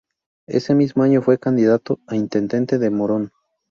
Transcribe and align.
Ese 0.47 0.73
mismo 0.73 1.03
año 1.03 1.21
fue 1.21 1.37
candidato 1.37 1.99
a 2.07 2.15
intendente 2.15 2.75
en 2.77 2.95
Morón. 2.95 3.31